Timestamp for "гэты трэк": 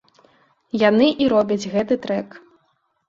1.77-2.29